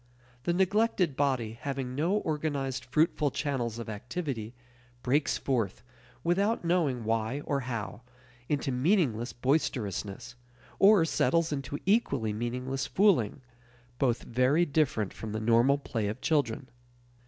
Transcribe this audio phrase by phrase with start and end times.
[0.45, 4.55] The neglected body, having no organized fruitful channels of activity,
[5.03, 5.83] breaks forth,
[6.23, 8.01] without knowing why or how,
[8.49, 10.33] into meaningless boisterousness,
[10.79, 13.41] or settles into equally meaningless fooling
[13.99, 16.69] both very different from the normal play of children.